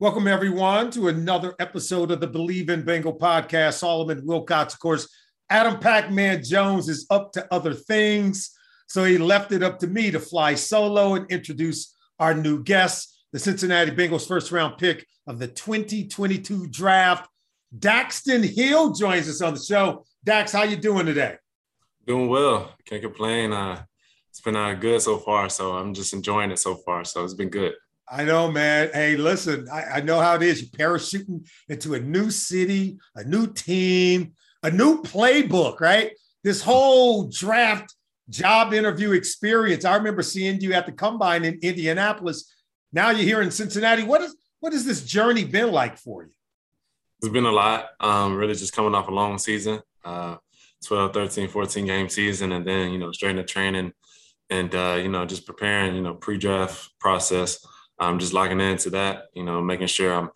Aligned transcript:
Welcome, 0.00 0.26
everyone, 0.26 0.90
to 0.90 1.06
another 1.06 1.54
episode 1.60 2.10
of 2.10 2.18
the 2.18 2.26
Bleav 2.26 2.68
in 2.68 2.82
Bengal 2.82 3.16
podcast. 3.16 3.74
Solomon 3.74 4.22
Wilcots, 4.22 4.72
of 4.72 4.80
course, 4.80 5.08
Adam 5.48 5.78
Pac 5.78 6.10
Man 6.10 6.42
Jones 6.42 6.88
is 6.88 7.06
up 7.10 7.30
to 7.34 7.46
other 7.54 7.72
things. 7.72 8.50
So 8.88 9.04
he 9.04 9.18
left 9.18 9.52
it 9.52 9.62
up 9.62 9.78
to 9.78 9.86
me 9.86 10.10
to 10.10 10.18
fly 10.18 10.56
solo 10.56 11.14
and 11.14 11.30
introduce 11.30 11.94
our 12.18 12.34
new 12.34 12.64
guest, 12.64 13.24
the 13.32 13.38
Cincinnati 13.38 13.92
Bengals 13.92 14.26
first 14.26 14.50
round 14.50 14.78
pick 14.78 15.06
of 15.28 15.38
the 15.38 15.46
2022 15.46 16.66
draft. 16.70 17.30
Daxton 17.78 18.44
Hill 18.44 18.94
joins 18.94 19.28
us 19.28 19.42
on 19.42 19.54
the 19.54 19.60
show. 19.60 20.04
Dax, 20.24 20.50
how 20.50 20.64
you 20.64 20.74
doing 20.74 21.06
today? 21.06 21.36
Doing 22.04 22.28
well. 22.28 22.74
Can't 22.84 23.00
complain. 23.00 23.52
Uh, 23.52 23.84
it's 24.28 24.40
been 24.40 24.56
uh, 24.56 24.74
good 24.74 25.00
so 25.02 25.18
far. 25.18 25.48
So 25.48 25.76
I'm 25.76 25.94
just 25.94 26.12
enjoying 26.12 26.50
it 26.50 26.58
so 26.58 26.74
far. 26.74 27.04
So 27.04 27.22
it's 27.22 27.34
been 27.34 27.48
good. 27.48 27.74
I 28.10 28.24
know, 28.24 28.50
man. 28.50 28.90
Hey, 28.92 29.16
listen, 29.16 29.66
I, 29.72 29.82
I 29.84 30.00
know 30.00 30.20
how 30.20 30.34
it 30.34 30.42
is. 30.42 30.60
You're 30.60 30.70
parachuting 30.70 31.46
into 31.68 31.94
a 31.94 32.00
new 32.00 32.30
city, 32.30 32.98
a 33.14 33.24
new 33.24 33.46
team, 33.52 34.34
a 34.62 34.70
new 34.70 35.02
playbook, 35.02 35.80
right? 35.80 36.12
This 36.42 36.62
whole 36.62 37.28
draft 37.28 37.94
job 38.28 38.74
interview 38.74 39.12
experience. 39.12 39.84
I 39.84 39.96
remember 39.96 40.22
seeing 40.22 40.60
you 40.60 40.72
at 40.74 40.86
the 40.86 40.92
combine 40.92 41.44
in 41.44 41.58
Indianapolis. 41.62 42.52
Now 42.92 43.10
you're 43.10 43.24
here 43.24 43.42
in 43.42 43.50
Cincinnati. 43.50 44.02
What 44.02 44.20
is 44.20 44.36
what 44.60 44.72
has 44.72 44.84
this 44.86 45.04
journey 45.04 45.44
been 45.44 45.72
like 45.72 45.98
for 45.98 46.22
you? 46.22 46.30
It's 47.20 47.32
been 47.32 47.44
a 47.44 47.52
lot. 47.52 47.88
Um, 48.00 48.34
really 48.34 48.54
just 48.54 48.74
coming 48.74 48.94
off 48.94 49.08
a 49.08 49.10
long 49.10 49.38
season, 49.38 49.80
uh, 50.04 50.36
12, 50.86 51.12
13, 51.12 51.48
14 51.48 51.86
game 51.86 52.08
season, 52.08 52.52
and 52.52 52.66
then, 52.66 52.90
you 52.90 52.98
know, 52.98 53.12
straight 53.12 53.30
into 53.30 53.44
training 53.44 53.92
and, 54.50 54.74
uh, 54.74 54.98
you 55.02 55.08
know, 55.08 55.24
just 55.26 55.46
preparing, 55.46 55.96
you 55.96 56.02
know, 56.02 56.14
pre-draft 56.14 56.90
process. 56.98 57.64
Um, 57.98 58.18
just 58.18 58.32
locking 58.32 58.60
into 58.60 58.90
that, 58.90 59.26
you 59.34 59.44
know, 59.44 59.62
making 59.62 59.86
sure 59.86 60.12
I'm, 60.12 60.30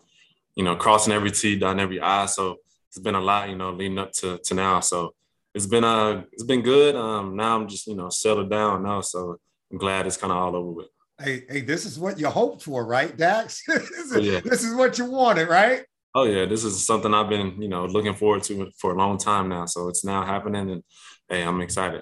you 0.55 0.63
know, 0.63 0.75
crossing 0.75 1.13
every 1.13 1.31
T, 1.31 1.57
dotting 1.57 1.79
every 1.79 1.99
I. 1.99 2.25
So 2.25 2.57
it's 2.87 2.99
been 2.99 3.15
a 3.15 3.21
lot, 3.21 3.49
you 3.49 3.55
know, 3.55 3.71
leading 3.71 3.99
up 3.99 4.13
to, 4.13 4.37
to 4.45 4.53
now. 4.53 4.79
So 4.79 5.13
it's 5.53 5.65
been, 5.65 5.83
uh, 5.83 6.23
it's 6.31 6.43
been 6.43 6.61
good. 6.61 6.95
Um, 6.95 7.35
now 7.35 7.55
I'm 7.55 7.67
just, 7.67 7.87
you 7.87 7.95
know, 7.95 8.09
settled 8.09 8.49
down 8.49 8.83
now. 8.83 9.01
So 9.01 9.39
I'm 9.71 9.77
glad 9.77 10.07
it's 10.07 10.17
kind 10.17 10.31
of 10.31 10.37
all 10.37 10.55
over 10.55 10.71
with. 10.71 10.87
Hey, 11.21 11.43
hey, 11.49 11.61
this 11.61 11.85
is 11.85 11.99
what 11.99 12.17
you 12.17 12.29
hoped 12.29 12.63
for, 12.63 12.85
right, 12.85 13.15
Dax? 13.15 13.61
this, 13.67 13.89
is, 13.89 14.15
Oh, 14.15 14.19
yeah. 14.19 14.39
this 14.39 14.63
is 14.63 14.73
what 14.73 14.97
you 14.97 15.05
wanted, 15.05 15.49
right? 15.49 15.83
Oh 16.15 16.23
yeah, 16.23 16.45
this 16.45 16.63
is 16.63 16.85
something 16.85 17.13
I've 17.13 17.29
been, 17.29 17.61
you 17.61 17.67
know, 17.67 17.85
looking 17.85 18.15
forward 18.15 18.41
to 18.43 18.71
for 18.77 18.93
a 18.93 18.97
long 18.97 19.17
time 19.19 19.47
now. 19.47 19.65
So 19.67 19.89
it's 19.89 20.03
now 20.03 20.25
happening, 20.25 20.71
and 20.71 20.83
hey, 21.27 21.43
I'm 21.43 21.61
excited. 21.61 22.01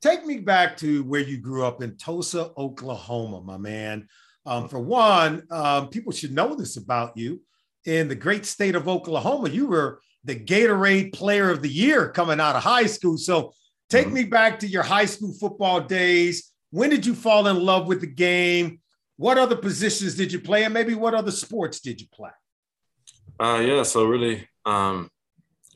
Take 0.00 0.26
me 0.26 0.38
back 0.38 0.76
to 0.78 1.04
where 1.04 1.20
you 1.20 1.38
grew 1.38 1.64
up 1.64 1.80
in 1.80 1.96
Tulsa, 1.96 2.50
Oklahoma, 2.56 3.40
my 3.40 3.56
man. 3.56 4.08
Um, 4.50 4.68
for 4.68 4.80
one, 4.80 5.46
um, 5.52 5.88
people 5.90 6.12
should 6.12 6.34
know 6.34 6.56
this 6.56 6.76
about 6.76 7.16
you. 7.16 7.40
In 7.84 8.08
the 8.08 8.16
great 8.16 8.44
state 8.44 8.74
of 8.74 8.88
Oklahoma, 8.88 9.48
you 9.48 9.68
were 9.68 10.00
the 10.24 10.34
Gatorade 10.34 11.12
Player 11.12 11.50
of 11.50 11.62
the 11.62 11.68
Year 11.68 12.10
coming 12.10 12.40
out 12.40 12.56
of 12.56 12.64
high 12.64 12.86
school. 12.86 13.16
So 13.16 13.54
take 13.88 14.08
Mhm. 14.08 14.12
me 14.12 14.24
back 14.24 14.58
to 14.58 14.66
your 14.66 14.82
high 14.82 15.04
school 15.04 15.32
football 15.32 15.80
days. 15.80 16.52
When 16.70 16.90
did 16.90 17.06
you 17.06 17.14
fall 17.14 17.46
in 17.46 17.60
love 17.60 17.86
with 17.86 18.00
the 18.00 18.08
game? 18.08 18.80
What 19.16 19.38
other 19.38 19.56
positions 19.56 20.16
did 20.16 20.32
you 20.32 20.40
play? 20.40 20.64
And 20.64 20.74
maybe 20.74 20.94
what 20.94 21.14
other 21.14 21.30
sports 21.30 21.78
did 21.78 22.00
you 22.00 22.08
play? 22.12 22.30
Uh, 23.38 23.60
yeah, 23.64 23.84
so 23.84 24.04
really, 24.04 24.48
um, 24.66 25.10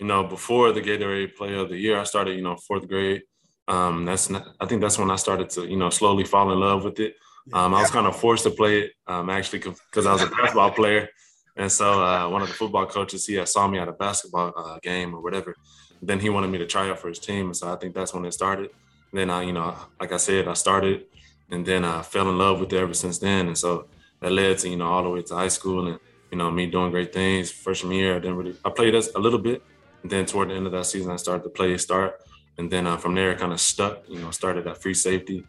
you 0.00 0.06
know, 0.06 0.24
before 0.24 0.72
the 0.72 0.82
Gatorade 0.82 1.36
Player 1.36 1.58
of 1.58 1.68
the 1.68 1.78
Year, 1.78 2.00
I 2.00 2.04
started, 2.04 2.36
you 2.36 2.42
know, 2.42 2.56
fourth 2.56 2.88
grade. 2.88 3.22
Um, 3.68 4.04
that's 4.04 4.28
not, 4.28 4.48
I 4.60 4.66
think 4.66 4.80
that's 4.80 4.98
when 4.98 5.12
I 5.12 5.16
started 5.16 5.48
to, 5.50 5.64
you 5.64 5.76
know, 5.76 5.90
slowly 5.90 6.24
fall 6.24 6.52
in 6.52 6.58
love 6.58 6.82
with 6.84 6.98
it. 6.98 7.14
Um, 7.53 7.75
I 7.75 7.82
was 7.82 7.91
kind 7.91 8.06
of 8.06 8.16
forced 8.16 8.44
to 8.44 8.50
play 8.50 8.81
it, 8.81 8.93
um, 9.06 9.28
actually, 9.28 9.59
because 9.59 10.06
I 10.06 10.12
was 10.12 10.22
a 10.22 10.28
basketball 10.28 10.71
player. 10.81 11.09
And 11.56 11.71
so 11.71 12.03
uh, 12.03 12.28
one 12.28 12.43
of 12.43 12.49
the 12.49 12.55
football 12.55 12.87
coaches, 12.87 13.27
he 13.27 13.34
had 13.34 13.49
saw 13.49 13.69
me 13.69 13.78
at 13.78 13.88
a 13.88 13.93
basketball 13.93 14.53
uh, 14.56 14.78
game 14.82 15.15
or 15.15 15.22
whatever. 15.22 15.55
Then 16.03 16.21
he 16.21 16.28
wanted 16.28 16.49
me 16.49 16.59
to 16.59 16.66
try 16.66 16.91
out 16.91 16.99
for 16.99 17.09
his 17.09 17.19
team. 17.19 17.47
And 17.47 17.56
so 17.56 17.72
I 17.72 17.77
think 17.77 17.94
that's 17.94 18.12
when 18.12 18.25
it 18.25 18.32
started. 18.32 18.71
then 19.12 19.31
I, 19.31 19.43
you 19.43 19.53
know, 19.53 19.77
like 20.00 20.12
I 20.12 20.16
said, 20.16 20.49
I 20.49 20.55
started 20.55 21.05
and 21.50 21.65
then 21.65 21.84
I 21.84 22.03
fell 22.03 22.28
in 22.28 22.38
love 22.38 22.60
with 22.60 22.72
it 22.72 22.78
ever 22.78 22.94
since 22.94 23.19
then. 23.19 23.47
And 23.47 23.56
so 23.56 23.87
that 24.21 24.32
led 24.32 24.59
to, 24.59 24.69
you 24.69 24.76
know, 24.76 24.88
all 24.88 25.05
the 25.05 25.11
way 25.11 25.22
to 25.22 25.34
high 25.34 25.49
school 25.49 25.87
and, 25.87 26.00
you 26.32 26.38
know, 26.38 26.50
me 26.50 26.66
doing 26.66 26.91
great 26.91 27.12
things. 27.12 27.50
Freshman 27.50 27.93
year, 27.93 28.16
I 28.16 28.19
didn't 28.19 28.37
really, 28.37 28.56
I 28.65 28.71
played 28.71 28.94
a 28.94 29.19
little 29.19 29.38
bit. 29.38 29.62
And 30.03 30.11
then 30.11 30.26
toward 30.26 30.50
the 30.50 30.55
end 30.55 30.66
of 30.66 30.72
that 30.72 30.87
season, 30.87 31.12
I 31.12 31.16
started 31.16 31.44
to 31.44 31.50
play 31.50 31.76
start. 31.78 32.21
And 32.59 32.71
then 32.71 32.87
uh, 32.87 32.97
from 32.97 33.15
there, 33.15 33.34
kind 33.37 33.53
of 33.53 33.61
stuck, 33.61 34.03
you 34.09 34.19
know, 34.19 34.31
started 34.31 34.66
at 34.66 34.82
free 34.82 34.94
safety 34.94 35.44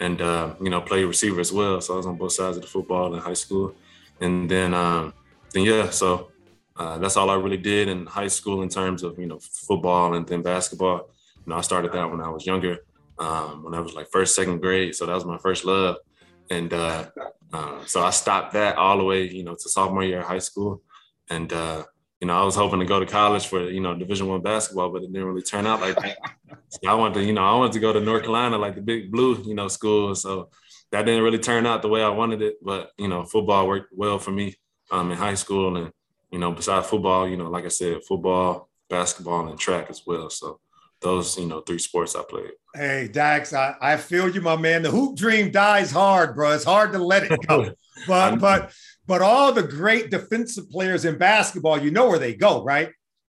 and, 0.00 0.20
uh, 0.20 0.54
you 0.60 0.70
know, 0.70 0.80
play 0.80 1.04
receiver 1.04 1.40
as 1.40 1.52
well. 1.52 1.80
So 1.80 1.94
I 1.94 1.96
was 1.98 2.06
on 2.06 2.16
both 2.16 2.32
sides 2.32 2.56
of 2.56 2.62
the 2.62 2.68
football 2.68 3.14
in 3.14 3.20
high 3.20 3.34
school. 3.34 3.74
And 4.20 4.50
then, 4.50 4.74
um, 4.74 5.12
then 5.52 5.64
yeah, 5.64 5.90
so 5.90 6.30
uh, 6.76 6.98
that's 6.98 7.16
all 7.16 7.30
I 7.30 7.34
really 7.34 7.58
did 7.58 7.88
in 7.88 8.06
high 8.06 8.28
school 8.28 8.62
in 8.62 8.68
terms 8.68 9.02
of, 9.02 9.18
you 9.18 9.26
know, 9.26 9.38
football 9.38 10.14
and 10.14 10.26
then 10.26 10.42
basketball. 10.42 11.10
You 11.44 11.50
know, 11.50 11.56
I 11.56 11.60
started 11.60 11.92
that 11.92 12.10
when 12.10 12.20
I 12.20 12.30
was 12.30 12.46
younger, 12.46 12.78
um, 13.18 13.62
when 13.62 13.74
I 13.74 13.80
was 13.80 13.94
like 13.94 14.10
first, 14.10 14.34
second 14.34 14.60
grade. 14.60 14.94
So 14.94 15.06
that 15.06 15.14
was 15.14 15.26
my 15.26 15.38
first 15.38 15.64
love. 15.64 15.96
And 16.50 16.72
uh, 16.72 17.06
uh, 17.52 17.84
so 17.84 18.02
I 18.02 18.10
stopped 18.10 18.54
that 18.54 18.76
all 18.76 18.98
the 18.98 19.04
way, 19.04 19.28
you 19.28 19.44
know, 19.44 19.54
to 19.54 19.68
sophomore 19.68 20.02
year 20.02 20.20
of 20.20 20.26
high 20.26 20.38
school. 20.38 20.82
And, 21.28 21.52
uh, 21.52 21.84
you 22.20 22.26
know, 22.26 22.34
I 22.34 22.44
was 22.44 22.54
hoping 22.54 22.80
to 22.80 22.86
go 22.86 23.00
to 23.00 23.06
college 23.06 23.46
for, 23.46 23.70
you 23.70 23.80
know, 23.80 23.94
Division 23.94 24.28
One 24.28 24.42
basketball, 24.42 24.90
but 24.90 25.02
it 25.02 25.12
didn't 25.12 25.26
really 25.26 25.42
turn 25.42 25.66
out 25.66 25.80
like 25.80 25.96
that. 25.96 26.18
so 26.68 26.80
I 26.86 26.94
wanted 26.94 27.14
to, 27.14 27.24
you 27.24 27.32
know, 27.32 27.44
I 27.44 27.56
wanted 27.56 27.72
to 27.72 27.80
go 27.80 27.94
to 27.94 28.00
North 28.00 28.22
Carolina, 28.22 28.58
like 28.58 28.74
the 28.74 28.82
big 28.82 29.10
blue, 29.10 29.42
you 29.42 29.54
know, 29.54 29.68
school. 29.68 30.14
So 30.14 30.50
that 30.92 31.06
didn't 31.06 31.24
really 31.24 31.38
turn 31.38 31.64
out 31.64 31.80
the 31.80 31.88
way 31.88 32.02
I 32.02 32.10
wanted 32.10 32.42
it. 32.42 32.56
But, 32.62 32.90
you 32.98 33.08
know, 33.08 33.24
football 33.24 33.66
worked 33.66 33.94
well 33.96 34.18
for 34.18 34.32
me 34.32 34.56
um, 34.90 35.10
in 35.10 35.16
high 35.16 35.34
school. 35.34 35.78
And, 35.78 35.92
you 36.30 36.38
know, 36.38 36.52
besides 36.52 36.88
football, 36.88 37.26
you 37.26 37.38
know, 37.38 37.48
like 37.48 37.64
I 37.64 37.68
said, 37.68 38.04
football, 38.04 38.68
basketball, 38.90 39.48
and 39.48 39.58
track 39.58 39.86
as 39.88 40.02
well. 40.06 40.28
So 40.28 40.60
those, 41.00 41.38
you 41.38 41.46
know, 41.46 41.60
three 41.60 41.78
sports 41.78 42.14
I 42.14 42.22
played. 42.28 42.50
Hey, 42.74 43.08
Dax, 43.10 43.54
I, 43.54 43.74
I 43.80 43.96
feel 43.96 44.28
you, 44.28 44.42
my 44.42 44.56
man. 44.56 44.82
The 44.82 44.90
hoop 44.90 45.16
dream 45.16 45.50
dies 45.50 45.90
hard, 45.90 46.34
bro. 46.34 46.52
It's 46.52 46.64
hard 46.64 46.92
to 46.92 46.98
let 46.98 47.24
it 47.24 47.46
go. 47.46 47.72
But 48.06 48.36
but 48.38 48.72
but 49.10 49.22
all 49.22 49.52
the 49.52 49.64
great 49.64 50.08
defensive 50.08 50.70
players 50.70 51.04
in 51.04 51.18
basketball, 51.18 51.82
you 51.82 51.90
know 51.90 52.08
where 52.08 52.20
they 52.20 52.32
go, 52.32 52.62
right? 52.62 52.92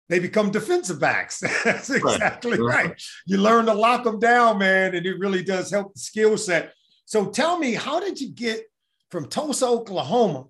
They 0.08 0.19
become 0.19 0.50
defensive 0.50 0.99
backs. 0.99 1.40
That's 1.64 1.90
exactly 1.90 2.58
Right. 2.58 2.87
right. 2.87 3.02
You 3.26 3.37
learn 3.37 3.67
to 3.67 3.75
lock 3.75 4.02
them 4.02 4.19
down, 4.19 4.56
man, 4.56 4.94
and 4.94 5.05
it 5.05 5.19
really 5.19 5.43
does 5.44 5.70
help 5.70 5.93
the 5.93 6.00
skill 6.00 6.38
set. 6.38 6.73
So 7.05 7.26
tell 7.26 7.58
me, 7.58 7.75
how 7.75 8.00
did 8.00 8.19
you 8.19 8.31
get 8.31 8.62
from 9.11 9.28
Tulsa, 9.28 9.67
Oklahoma, 9.67 10.46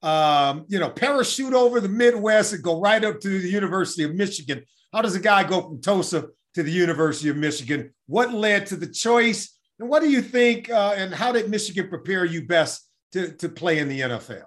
um, 0.00 0.64
you 0.68 0.78
know, 0.78 0.88
parachute 0.88 1.52
over 1.52 1.78
the 1.82 1.90
Midwest 1.90 2.54
and 2.54 2.62
go 2.62 2.80
right 2.80 3.04
up 3.04 3.20
to 3.20 3.28
the 3.28 3.50
University 3.50 4.04
of 4.04 4.14
Michigan? 4.14 4.64
How 4.94 5.02
does 5.02 5.14
a 5.14 5.20
guy 5.20 5.44
go 5.44 5.60
from 5.60 5.82
Tulsa 5.82 6.28
to 6.54 6.62
the 6.62 6.72
University 6.72 7.28
of 7.28 7.36
Michigan? 7.36 7.92
What 8.06 8.32
led 8.32 8.64
to 8.68 8.76
the 8.76 8.86
choice? 8.86 9.58
And 9.78 9.90
what 9.90 10.00
do 10.00 10.08
you 10.08 10.22
think? 10.22 10.70
Uh, 10.70 10.94
and 10.96 11.12
how 11.12 11.32
did 11.32 11.50
Michigan 11.50 11.90
prepare 11.90 12.24
you 12.24 12.46
best 12.46 12.88
to, 13.12 13.30
to 13.32 13.50
play 13.50 13.80
in 13.80 13.90
the 13.90 14.00
NFL? 14.00 14.44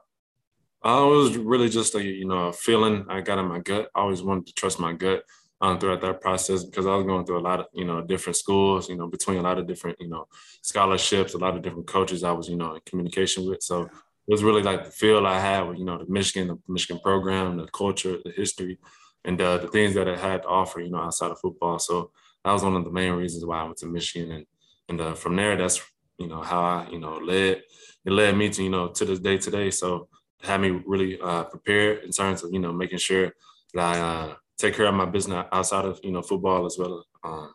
Uh, 0.86 1.04
it 1.06 1.16
was 1.16 1.38
really 1.38 1.70
just 1.70 1.96
a 1.96 2.04
you 2.04 2.26
know 2.26 2.48
a 2.48 2.54
feeling 2.54 3.06
I 3.10 3.22
got 3.22 3.40
in 3.40 3.46
my 3.46 3.60
gut. 3.60 3.90
I 3.96 4.02
always 4.02 4.22
wanted 4.22 4.48
to 4.48 4.54
trust 4.54 4.80
my 4.80 4.94
gut 4.94 5.24
um, 5.62 5.80
throughout 5.80 6.02
that 6.02 6.20
process 6.20 6.66
because 6.66 6.86
I 6.86 6.96
was 6.96 7.06
going 7.06 7.26
through 7.26 7.40
a 7.40 7.48
lot 7.48 7.62
of 7.62 7.68
you 7.74 7.86
know 7.86 8.02
different 8.02 8.36
schools, 8.36 8.90
you 8.90 8.98
know, 8.98 9.08
between 9.08 9.38
a 9.38 9.42
lot 9.42 9.58
of 9.58 9.66
different 9.66 9.98
you 10.02 10.10
know 10.10 10.28
scholarships, 10.62 11.34
a 11.34 11.38
lot 11.38 11.56
of 11.56 11.62
different 11.62 11.88
coaches 11.88 12.24
I 12.24 12.32
was 12.34 12.50
you 12.50 12.58
know 12.58 12.76
in 12.76 12.82
communication 12.86 13.48
with. 13.48 13.64
So 13.64 13.84
it 13.84 13.92
was 14.28 14.44
really 14.44 14.62
like 14.62 14.84
the 14.84 14.92
feel 14.92 15.26
I 15.26 15.40
had 15.40 15.62
with 15.62 15.80
you 15.80 15.86
know 15.86 15.98
the 15.98 16.12
Michigan, 16.12 16.48
the 16.50 16.60
Michigan 16.68 17.00
program, 17.02 17.58
the 17.58 17.68
culture, 17.68 18.18
the 18.24 18.32
history, 18.32 18.78
and 19.24 19.40
uh, 19.40 19.60
the 19.60 19.70
things 19.70 19.94
that 19.96 20.10
it 20.10 20.20
had 20.20 20.42
to 20.44 20.50
offer, 20.50 20.82
you 20.82 20.92
know, 20.92 21.00
outside 21.00 21.32
of 21.32 21.40
football. 21.40 21.80
So 21.80 22.12
that 22.44 22.52
was 22.52 22.64
one 22.64 22.76
of 22.76 22.84
the 22.84 22.92
main 22.92 23.14
reasons 23.14 23.46
why 23.46 23.62
I 23.62 23.64
went 23.64 23.78
to 23.78 23.86
Michigan, 23.86 24.32
and 24.32 24.46
and 24.90 25.00
uh, 25.00 25.14
from 25.14 25.38
there, 25.38 25.56
that's 25.56 25.82
you 26.18 26.28
know 26.28 26.42
how 26.42 26.62
I 26.62 26.90
you 26.92 27.00
know 27.00 27.20
led 27.20 27.64
it 28.06 28.12
led 28.12 28.36
me 28.36 28.50
to 28.50 28.64
you 28.64 28.70
know 28.70 28.90
to 28.90 29.06
this 29.06 29.20
day 29.20 29.38
today. 29.38 29.72
So 29.72 30.10
had 30.44 30.62
me 30.62 30.82
really 30.86 31.20
uh, 31.22 31.44
prepared 31.46 32.04
in 32.04 32.12
terms 32.12 32.44
of 32.44 32.52
you 32.54 32.60
know 32.60 32.74
making 32.74 33.00
sure 33.00 33.34
that 33.74 33.96
I 33.96 34.00
uh, 34.00 34.36
take 34.58 34.76
care 34.76 34.86
of 34.86 34.94
my 34.96 35.06
business 35.06 35.46
outside 35.52 35.86
of 35.86 36.00
you 36.04 36.12
know 36.12 36.22
football 36.22 36.66
as 36.66 36.78
well. 36.78 37.06
Um, 37.24 37.54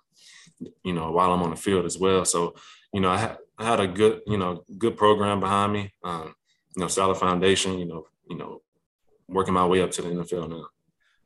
you 0.83 0.93
know 0.93 1.13
while 1.13 1.33
I'm 1.33 1.43
on 1.43 1.51
the 1.51 1.57
field 1.57 1.85
as 1.85 1.99
well. 1.99 2.25
So 2.25 2.55
you 2.93 3.01
know 3.01 3.11
I 3.11 3.19
had, 3.19 3.39
I 3.59 3.65
had 3.65 3.81
a 3.81 3.87
good 3.87 4.23
you 4.27 4.39
know 4.39 4.65
good 4.79 4.97
program 4.97 5.41
behind 5.41 5.73
me. 5.73 5.93
Um, 6.03 6.35
you 6.75 6.81
know 6.83 6.89
solid 6.89 7.17
foundation. 7.17 7.79
You 7.79 7.87
know 7.87 8.07
you 8.29 8.37
know 8.37 8.63
working 9.29 9.55
my 9.55 9.67
way 9.67 9.83
up 9.83 9.91
to 9.93 10.03
the 10.03 10.09
NFL 10.09 10.49
now. 10.49 10.67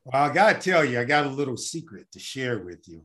Well, 0.05 0.21
I 0.23 0.33
got 0.33 0.59
to 0.61 0.71
tell 0.71 0.83
you, 0.83 0.99
I 0.99 1.05
got 1.05 1.25
a 1.25 1.29
little 1.29 1.55
secret 1.55 2.11
to 2.11 2.19
share 2.19 2.59
with 2.59 2.85
you. 2.89 3.03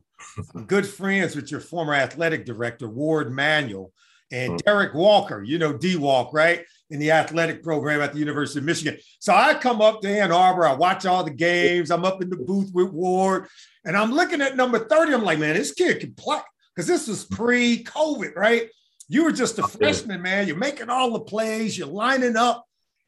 I'm 0.53 0.65
good 0.73 0.85
friends 0.85 1.33
with 1.33 1.49
your 1.49 1.61
former 1.61 1.93
athletic 1.93 2.45
director, 2.45 2.89
Warde 2.89 3.31
Manuel, 3.31 3.93
and 4.31 4.53
Mhm. 4.53 4.63
Derek 4.65 4.93
Walker, 4.93 5.41
you 5.41 5.57
know, 5.57 5.71
D 5.71 5.95
Walk, 5.95 6.33
right? 6.33 6.65
In 6.91 6.99
the 6.99 7.11
athletic 7.11 7.61
program 7.61 8.01
at 8.01 8.13
the 8.13 8.19
University 8.19 8.57
of 8.59 8.65
Michigan. 8.65 8.97
So 9.19 9.31
I 9.31 9.53
come 9.53 9.79
up 9.79 10.01
to 10.01 10.09
Ann 10.09 10.31
Arbor, 10.31 10.65
I 10.65 10.73
watch 10.73 11.05
all 11.05 11.23
the 11.23 11.29
games, 11.29 11.91
I'm 11.91 12.03
up 12.03 12.19
in 12.23 12.31
the 12.31 12.37
booth 12.37 12.71
with 12.73 12.91
Warde, 12.91 13.47
and 13.85 13.95
I'm 13.95 14.11
looking 14.11 14.41
at 14.41 14.55
number 14.55 14.79
30. 14.79 15.13
I'm 15.13 15.23
like, 15.23 15.37
man, 15.37 15.53
this 15.53 15.71
kid 15.71 15.99
can 15.99 16.15
play 16.15 16.39
because 16.75 16.87
this 16.87 17.07
was 17.07 17.25
pre 17.25 17.83
COVID, 17.83 18.35
right? 18.35 18.69
You 19.07 19.23
were 19.23 19.31
just 19.31 19.59
a 19.59 19.67
freshman, 19.67 20.23
man. 20.23 20.47
You're 20.47 20.57
making 20.57 20.89
all 20.89 21.11
the 21.13 21.19
plays, 21.19 21.77
you're 21.77 21.87
lining 21.87 22.35
up 22.35 22.65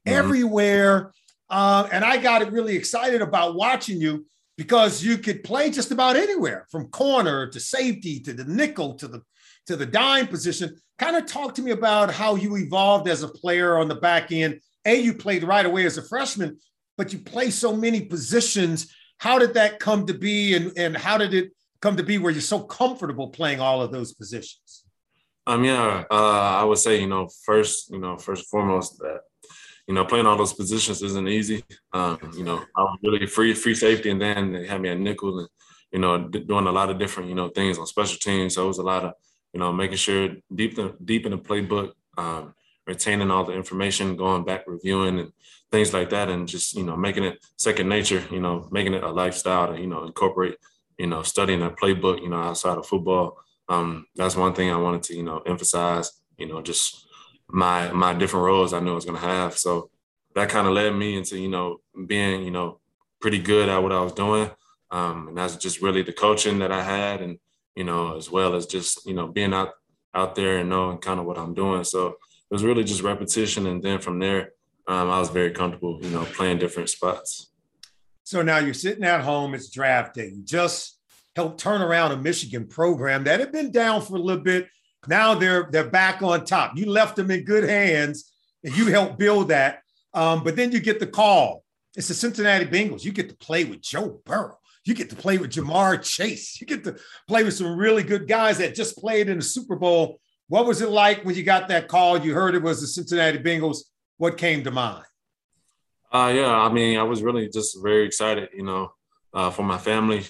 Mhm. 0.08 0.14
everywhere. 0.14 1.12
Um, 1.50 1.88
and 1.92 2.06
I 2.06 2.18
got 2.18 2.52
really 2.52 2.76
excited 2.76 3.22
about 3.24 3.56
watching 3.56 4.00
you 4.00 4.28
because 4.58 5.04
you 5.04 5.18
could 5.18 5.44
play 5.44 5.72
just 5.72 5.90
about 5.90 6.16
anywhere 6.16 6.68
from 6.70 6.88
corner 6.90 7.48
to 7.48 7.60
safety 7.60 8.20
to 8.20 8.34
the 8.34 8.46
nickel 8.46 8.94
to 8.96 9.08
the 9.08 9.22
to 9.68 9.76
the 9.76 9.86
dime 9.86 10.28
position. 10.28 10.76
Kind 11.02 11.18
of 11.18 11.26
talk 11.26 11.56
to 11.56 11.64
me 11.64 11.72
about 11.72 12.14
how 12.14 12.36
you 12.36 12.56
evolved 12.58 13.10
as 13.10 13.24
a 13.24 13.28
player 13.28 13.80
on 13.80 13.88
the 13.88 13.96
back 13.96 14.32
end. 14.32 14.62
A, 14.86 15.02
you 15.02 15.16
played 15.16 15.44
right 15.44 15.66
away 15.66 15.88
as 15.88 15.98
a 15.98 16.04
freshman, 16.04 16.60
but 16.96 17.12
you 17.12 17.18
play 17.18 17.50
so 17.50 17.76
many 17.76 18.02
positions. 18.02 18.94
How 19.18 19.40
did 19.40 19.56
that 19.56 19.80
come 19.80 20.06
to 20.06 20.14
be, 20.14 20.54
and, 20.54 20.72
and 20.78 20.96
how 20.96 21.18
did 21.18 21.34
it 21.34 21.54
come 21.82 21.98
to 21.98 22.04
be 22.04 22.20
where 22.20 22.32
you're 22.32 22.40
so 22.40 22.60
comfortable 22.60 23.30
playing 23.30 23.60
all 23.60 23.82
of 23.82 23.92
those 23.92 24.14
positions? 24.14 24.86
Um, 25.48 25.64
yeah, 25.64 26.04
uh, 26.12 26.60
I 26.62 26.64
would 26.66 26.78
say, 26.78 27.02
you 27.02 27.08
know, 27.08 27.28
first, 27.46 27.90
you 27.90 27.98
know, 27.98 28.16
first 28.18 28.42
and 28.44 28.50
foremost 28.50 29.00
that, 29.00 29.22
you 29.88 29.96
know, 29.96 30.06
playing 30.06 30.28
all 30.28 30.38
those 30.38 30.54
positions 30.54 31.02
isn't 31.02 31.28
easy. 31.28 31.64
Um, 31.94 32.20
you 32.38 32.44
know, 32.44 32.64
I 32.78 32.82
was 32.84 33.00
really 33.04 33.26
free, 33.26 33.56
free 33.56 33.74
safety, 33.74 34.12
and 34.12 34.22
then 34.22 34.54
they 34.54 34.68
had 34.68 34.80
me 34.80 34.90
at 34.90 35.00
nickel 35.00 35.40
and, 35.40 35.50
you 35.92 35.98
know, 35.98 36.28
doing 36.28 36.68
a 36.68 36.72
lot 36.72 36.92
of 36.92 37.00
different, 37.00 37.28
you 37.30 37.36
know, 37.36 37.50
things 37.50 37.80
on 37.80 37.88
special 37.88 38.20
teams. 38.20 38.54
So 38.54 38.66
it 38.66 38.68
was 38.68 38.78
a 38.78 38.84
lot 38.84 39.04
of, 39.06 39.14
you 39.54 39.60
know, 39.60 39.72
making 39.72 39.98
sure 39.98 40.30
deep, 40.54 40.76
the, 40.76 40.96
deep 41.04 41.26
in 41.26 41.32
the 41.32 41.38
playbook, 41.38 41.92
um, 42.18 42.54
retaining 42.88 43.32
all 43.32 43.44
the 43.44 43.54
information, 43.54 44.16
going 44.16 44.44
back, 44.44 44.64
reviewing 44.68 45.20
and 45.20 45.32
things 45.72 45.94
like 45.94 46.10
that, 46.10 46.30
and 46.30 46.48
just, 46.48 46.76
you 46.76 46.84
know, 46.84 46.96
making 46.96 47.24
it 47.24 47.44
second 47.58 47.88
nature, 47.90 48.24
you 48.32 48.40
know, 48.40 48.68
making 48.72 48.94
it 48.94 49.04
a 49.04 49.10
lifestyle 49.12 49.74
to, 49.74 49.80
you 49.80 49.88
know, 49.88 50.04
incorporate, 50.04 50.58
you 50.98 51.08
know, 51.08 51.22
studying 51.22 51.62
a 51.62 51.70
playbook, 51.70 52.22
you 52.22 52.30
know, 52.30 52.38
outside 52.42 52.78
of 52.78 52.86
football 52.86 53.38
um, 53.72 54.06
that's 54.16 54.36
one 54.36 54.54
thing 54.54 54.70
I 54.70 54.76
wanted 54.76 55.04
to, 55.04 55.16
you 55.16 55.24
know, 55.24 55.40
emphasize, 55.40 56.12
you 56.38 56.46
know, 56.46 56.62
just 56.62 57.08
my 57.48 57.90
my 57.94 58.14
different 58.14 58.46
roles 58.46 58.74
I 58.74 58.82
knew 58.82 58.92
I 58.92 58.96
was 58.96 59.06
gonna 59.06 59.20
have. 59.20 59.58
So 59.58 59.90
that 60.36 60.50
kind 60.50 60.68
of 60.68 60.74
led 60.74 60.94
me 60.94 61.16
into, 61.16 61.40
you 61.40 61.48
know, 61.48 61.80
being, 62.06 62.44
you 62.44 62.52
know, 62.52 62.80
pretty 63.22 63.40
good 63.40 63.70
at 63.70 63.82
what 63.82 63.94
I 63.94 64.02
was 64.02 64.12
doing. 64.12 64.50
Um, 64.92 65.30
and 65.30 65.38
that's 65.38 65.56
just 65.56 65.82
really 65.82 66.02
the 66.02 66.12
coaching 66.12 66.60
that 66.60 66.72
I 66.72 66.84
had 66.84 67.22
and, 67.22 67.40
you 67.76 67.84
know, 67.84 68.16
as 68.18 68.30
well 68.30 68.56
as 68.56 68.66
just, 68.66 69.06
you 69.06 69.14
know, 69.14 69.28
being 69.28 69.54
out 69.54 69.72
out 70.14 70.36
there 70.36 70.58
and 70.58 70.70
knowing 70.70 70.98
kind 70.98 71.20
of 71.20 71.26
what 71.26 71.38
I'm 71.38 71.54
doing. 71.54 71.84
So 71.84 72.08
it 72.08 72.16
was 72.50 72.64
really 72.64 72.84
just 72.84 73.02
repetition. 73.02 73.68
And 73.68 73.82
then 73.82 74.00
from 74.00 74.20
there, 74.20 74.52
um, 74.88 75.10
I 75.10 75.20
was 75.20 75.30
very 75.30 75.52
comfortable, 75.52 76.00
you 76.02 76.10
know, 76.10 76.26
playing 76.26 76.60
different 76.60 76.90
spots. 76.90 77.52
So 78.24 78.42
now 78.42 78.58
you're 78.58 78.74
sitting 78.74 79.04
at 79.04 79.22
home, 79.22 79.54
it's 79.54 79.70
draft 79.70 80.16
day. 80.16 80.28
You 80.28 80.44
just 80.44 81.00
helped 81.36 81.60
turn 81.60 81.82
around 81.82 82.12
a 82.12 82.18
Michigan 82.18 82.68
program 82.68 83.24
that 83.24 83.40
had 83.40 83.52
been 83.52 83.72
down 83.72 84.02
for 84.02 84.16
a 84.16 84.20
little 84.20 84.44
bit. 84.44 84.68
Now 85.08 85.34
they're 85.34 85.68
they're 85.72 85.90
back 85.90 86.22
on 86.22 86.46
top. 86.46 86.78
You 86.78 86.86
left 86.86 87.16
them 87.16 87.32
in 87.32 87.44
good 87.44 87.68
hands 87.68 88.32
and 88.64 88.76
you 88.76 88.88
helped 88.88 89.18
build 89.18 89.48
that. 89.50 89.82
Um, 90.14 90.44
but 90.44 90.56
then 90.56 90.72
you 90.72 90.80
get 90.80 91.00
the 91.00 91.08
call. 91.08 91.64
It's 91.96 92.08
the 92.08 92.14
Cincinnati 92.14 92.66
Bengals. 92.66 93.04
You 93.04 93.12
get 93.12 93.30
to 93.30 93.36
play 93.36 93.64
with 93.64 93.82
Joe 93.82 94.22
Burrow. 94.26 94.58
You 94.84 94.96
get 94.96 95.10
to 95.12 95.16
play 95.16 95.38
with 95.38 95.52
Ja'Marr 95.52 96.02
Chase. 96.04 96.60
You 96.60 96.66
get 96.68 96.84
to 96.86 96.96
play 97.28 97.44
with 97.44 97.54
some 97.54 97.78
really 97.78 98.04
good 98.04 98.28
guys 98.28 98.58
that 98.58 98.74
just 98.76 98.98
played 98.98 99.30
in 99.30 99.38
the 99.38 99.44
Super 99.44 99.76
Bowl. 99.76 100.20
What 100.48 100.66
was 100.66 100.82
it 100.82 100.90
like 100.90 101.24
when 101.24 101.36
you 101.36 101.44
got 101.44 101.68
that 101.68 101.88
call? 101.88 102.18
You 102.18 102.34
heard 102.34 102.56
it 102.56 102.64
was 102.64 102.82
the 102.82 102.88
Cincinnati 102.88 103.38
Bengals. 103.38 103.84
What 104.18 104.38
came 104.38 104.64
to 104.64 104.72
mind? 104.72 105.06
Uh, 106.12 106.32
yeah, 106.36 106.52
I 106.52 106.72
mean, 106.72 106.98
I 106.98 107.04
was 107.04 107.22
really 107.22 107.48
just 107.48 107.78
very 107.82 108.06
excited, 108.06 108.50
you 108.54 108.64
know, 108.64 108.92
uh, 109.34 109.50
for 109.50 109.64
my 109.64 109.78
family, 109.78 110.26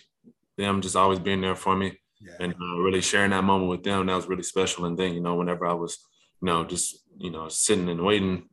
them 0.57 0.81
just 0.81 0.95
always 0.95 1.17
being 1.17 1.41
there 1.41 1.55
for 1.55 1.75
me 1.75 1.97
Yeah. 2.19 2.33
and 2.39 2.53
uh, 2.53 2.79
really 2.81 3.01
sharing 3.01 3.31
that 3.31 3.43
moment 3.43 3.69
with 3.69 3.83
them. 3.83 4.05
That 4.05 4.15
was 4.15 4.27
really 4.27 4.43
special. 4.43 4.85
And 4.85 4.97
then, 4.97 5.13
you 5.15 5.21
know, 5.21 5.35
whenever 5.35 5.65
I 5.65 5.73
was, 5.73 5.97
you 6.41 6.45
know, 6.45 6.65
just, 6.65 6.99
you 7.17 7.31
know, 7.31 7.47
sitting 7.49 7.89
and 7.89 8.03
waiting, 8.05 8.47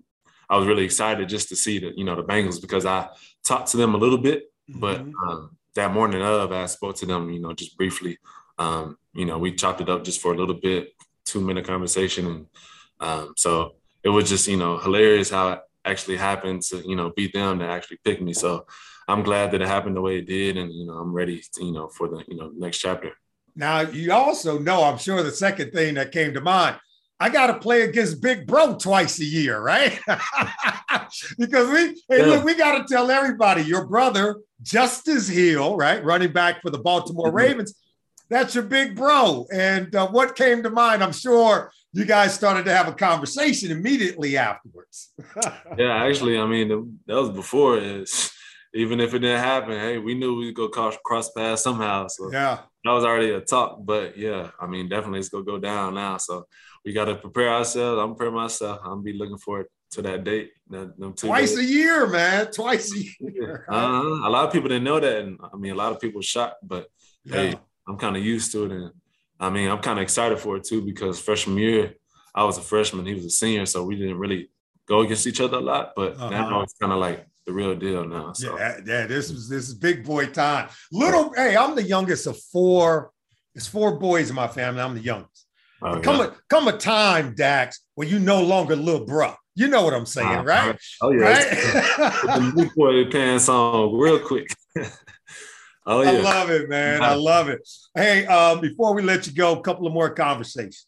I 0.48 0.56
was 0.56 0.66
really 0.66 0.84
excited 0.84 1.28
just 1.28 1.50
to 1.50 1.56
see 1.56 1.78
the, 1.80 1.92
you 1.94 2.04
know, 2.04 2.16
the 2.16 2.22
Bengals 2.24 2.62
because 2.62 2.86
I 2.86 3.08
talked 3.44 3.68
to 3.72 3.76
them 3.76 3.94
a 3.94 3.98
little 3.98 4.16
bit, 4.16 4.44
but 4.66 5.04
Mhm. 5.04 5.12
um, 5.28 5.57
that 5.78 5.92
morning 5.92 6.22
of, 6.22 6.52
I 6.52 6.66
spoke 6.66 6.96
to 6.96 7.06
them, 7.06 7.30
you 7.30 7.40
know, 7.40 7.52
just 7.52 7.76
briefly. 7.76 8.18
Um, 8.58 8.98
you 9.14 9.24
know, 9.24 9.38
we 9.38 9.54
chopped 9.54 9.80
it 9.80 9.88
up 9.88 10.04
just 10.04 10.20
for 10.20 10.32
a 10.32 10.36
little 10.36 10.54
bit, 10.54 10.92
two 11.24 11.40
minute 11.40 11.66
conversation. 11.66 12.26
And 12.26 12.46
um, 13.00 13.34
so 13.36 13.76
it 14.02 14.08
was 14.08 14.28
just, 14.28 14.48
you 14.48 14.56
know, 14.56 14.78
hilarious 14.78 15.30
how 15.30 15.52
it 15.52 15.60
actually 15.84 16.16
happened 16.16 16.62
to, 16.62 16.76
you 16.86 16.96
know, 16.96 17.12
beat 17.16 17.32
them 17.32 17.60
to 17.60 17.64
actually 17.66 17.98
pick 18.04 18.20
me. 18.20 18.32
So 18.32 18.66
I'm 19.06 19.22
glad 19.22 19.52
that 19.52 19.62
it 19.62 19.68
happened 19.68 19.96
the 19.96 20.00
way 20.00 20.18
it 20.18 20.26
did. 20.26 20.56
And, 20.56 20.72
you 20.72 20.86
know, 20.86 20.94
I'm 20.94 21.12
ready, 21.12 21.42
to, 21.54 21.64
you 21.64 21.72
know, 21.72 21.88
for 21.88 22.08
the, 22.08 22.24
you 22.28 22.36
know, 22.36 22.50
next 22.54 22.78
chapter. 22.78 23.12
Now, 23.54 23.80
you 23.80 24.12
also 24.12 24.58
know, 24.58 24.84
I'm 24.84 24.98
sure 24.98 25.22
the 25.22 25.30
second 25.32 25.72
thing 25.72 25.94
that 25.94 26.12
came 26.12 26.34
to 26.34 26.40
mind, 26.40 26.76
I 27.20 27.30
got 27.30 27.48
to 27.48 27.54
play 27.58 27.82
against 27.82 28.22
Big 28.22 28.46
Bro 28.46 28.76
twice 28.76 29.18
a 29.18 29.24
year, 29.24 29.60
right? 29.60 29.98
because 31.38 31.68
we, 31.68 32.00
hey, 32.08 32.20
Yeah. 32.20 32.26
look, 32.26 32.44
we 32.44 32.54
got 32.54 32.78
to 32.78 32.92
tell 32.92 33.10
everybody 33.10 33.62
your 33.62 33.86
brother, 33.86 34.36
Justice 34.62 35.28
Hill, 35.28 35.76
right, 35.76 36.04
running 36.04 36.32
back 36.32 36.62
for 36.62 36.70
the 36.70 36.78
Baltimore 36.78 37.30
Mhm. 37.30 37.34
Ravens, 37.34 37.74
that's 38.30 38.54
your 38.54 38.64
big 38.64 38.94
bro. 38.94 39.46
And 39.52 39.94
uh, 39.96 40.08
what 40.08 40.36
came 40.36 40.62
to 40.62 40.70
mind, 40.70 41.02
I'm 41.02 41.12
sure 41.12 41.72
you 41.92 42.04
guys 42.04 42.34
started 42.34 42.64
to 42.66 42.74
have 42.74 42.86
a 42.86 42.92
conversation 42.92 43.70
immediately 43.70 44.36
afterwards. 44.36 45.12
Yeah, 45.78 46.04
actually, 46.04 46.38
I 46.38 46.46
mean, 46.46 46.98
that 47.06 47.14
was 47.14 47.30
before. 47.30 47.78
Even 48.74 49.00
if 49.00 49.14
it 49.14 49.20
didn't 49.20 49.42
happen, 49.42 49.72
hey, 49.72 49.96
we 49.96 50.14
knew 50.14 50.36
we'd 50.36 50.54
go 50.54 50.68
cross, 50.68 50.94
cross 51.02 51.30
paths 51.30 51.62
somehow. 51.62 52.06
So 52.08 52.30
yeah. 52.30 52.58
that 52.84 52.90
was 52.90 53.02
already 53.02 53.30
a 53.30 53.40
talk. 53.40 53.78
But 53.82 54.18
yeah, 54.18 54.50
I 54.60 54.66
mean, 54.66 54.90
definitely 54.90 55.20
it's 55.20 55.30
gonna 55.30 55.44
go 55.44 55.58
down 55.58 55.94
now. 55.94 56.18
So 56.18 56.46
we 56.84 56.92
got 56.92 57.06
to 57.06 57.14
prepare 57.16 57.50
ourselves. 57.50 58.00
I'm 58.00 58.10
preparing 58.14 58.34
myself. 58.34 58.80
I'm 58.84 59.02
be 59.02 59.12
looking 59.12 59.38
forward 59.38 59.66
to 59.92 60.02
that 60.02 60.24
date. 60.24 60.50
Them 60.68 61.14
Twice 61.16 61.54
days. 61.54 61.58
a 61.58 61.64
year, 61.72 62.06
man. 62.06 62.46
Twice 62.52 62.92
a 62.94 62.98
year. 63.32 63.64
Uh-huh. 63.68 64.28
A 64.28 64.30
lot 64.30 64.46
of 64.46 64.52
people 64.52 64.68
didn't 64.68 64.84
know 64.84 65.00
that, 65.00 65.18
and 65.20 65.38
I 65.52 65.56
mean, 65.56 65.72
a 65.72 65.76
lot 65.76 65.92
of 65.92 66.00
people 66.00 66.20
shocked. 66.20 66.56
But 66.62 66.88
hey, 67.24 67.54
I'm 67.86 67.96
kind 67.96 68.16
of 68.16 68.24
used 68.24 68.52
to 68.52 68.64
it, 68.66 68.72
and 68.72 68.90
I 69.40 69.50
mean, 69.50 69.70
I'm 69.70 69.78
kind 69.80 69.98
of 69.98 70.02
excited 70.02 70.38
for 70.38 70.56
it 70.56 70.64
too 70.64 70.82
because 70.82 71.20
freshman 71.20 71.58
year, 71.58 71.94
I 72.34 72.44
was 72.44 72.58
a 72.58 72.62
freshman, 72.62 73.06
he 73.06 73.14
was 73.14 73.24
a 73.24 73.30
senior, 73.30 73.66
so 73.66 73.82
we 73.84 73.96
didn't 73.96 74.18
really 74.18 74.50
go 74.86 75.00
against 75.00 75.26
each 75.26 75.40
other 75.40 75.56
a 75.58 75.60
lot. 75.60 75.92
But 75.96 76.14
Uh-huh. 76.16 76.30
now 76.30 76.62
it's 76.62 76.74
kind 76.80 76.92
of 76.92 76.98
like 76.98 77.26
the 77.46 77.52
real 77.52 77.74
deal 77.74 78.04
now. 78.06 78.32
So 78.34 78.58
Yeah, 78.58 78.76
yeah, 78.84 79.06
this 79.06 79.30
was 79.32 79.48
this 79.48 79.68
is 79.68 79.74
big 79.74 80.04
boy 80.04 80.26
time. 80.26 80.68
Little, 80.92 81.32
hey, 81.34 81.56
I'm 81.56 81.74
the 81.74 81.82
youngest 81.82 82.26
of 82.26 82.38
four. 82.52 83.10
It's 83.54 83.66
four 83.66 83.98
boys 83.98 84.28
in 84.30 84.36
my 84.36 84.48
family. 84.48 84.82
I'm 84.82 84.94
the 84.94 85.00
youngest. 85.00 85.46
Oh, 85.82 86.00
come 86.00 86.18
yeah. 86.18 86.26
a 86.26 86.32
come 86.48 86.68
a 86.68 86.76
time, 86.76 87.34
Dax, 87.34 87.80
where 87.94 88.08
you 88.08 88.18
no 88.18 88.42
longer 88.42 88.76
little 88.76 89.06
bruh. 89.06 89.36
You 89.54 89.66
know 89.66 89.82
what 89.82 89.92
I'm 89.92 90.06
saying, 90.06 90.38
Uh, 90.38 90.44
right? 90.44 90.78
Oh 91.02 91.10
yeah, 91.10 91.22
Right? 91.22 91.48
Put 92.20 92.26
the 92.26 92.52
new 92.54 92.70
boy 92.76 93.10
pants 93.10 93.48
on 93.48 93.92
real 93.98 94.20
quick. 94.20 94.54
oh 95.86 96.02
yeah, 96.02 96.10
I 96.10 96.20
love 96.20 96.50
it, 96.50 96.68
man. 96.68 97.02
I 97.02 97.14
love 97.14 97.48
it. 97.48 97.68
Hey, 97.94 98.24
um, 98.26 98.60
before 98.60 98.94
we 98.94 99.02
let 99.02 99.26
you 99.26 99.32
go, 99.32 99.58
a 99.58 99.60
couple 99.60 99.86
of 99.86 99.92
more 99.92 100.10
conversations. 100.10 100.86